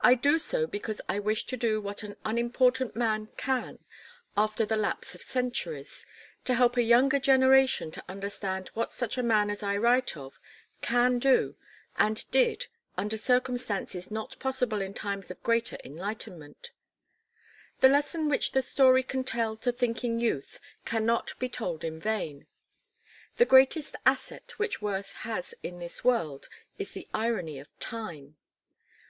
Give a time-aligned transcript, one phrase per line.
[0.00, 3.80] I do so because I wish to do what an unimportant man can
[4.34, 6.06] after the lapse of centuries,
[6.46, 10.40] to help a younger generation to understand what such a man as I write of
[10.80, 11.56] can do
[11.98, 16.70] and did under circumstances not possible in times of greater enlightenment.
[17.82, 22.46] The lesson which the story can tell to thinking youth cannot be told in vain.
[23.36, 26.48] The greatest asset which worth has in this world
[26.78, 28.38] is the irony of time.